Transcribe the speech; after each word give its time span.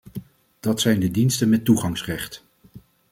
Dat 0.59 0.81
zijn 0.81 0.99
de 0.99 1.11
diensten 1.11 1.49
met 1.49 1.65
toegangsrecht. 1.65 2.43